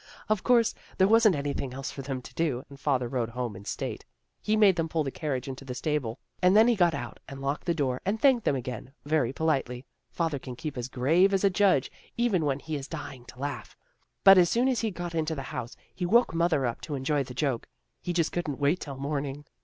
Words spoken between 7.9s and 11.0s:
and thanked them again, very politely. Father can keep as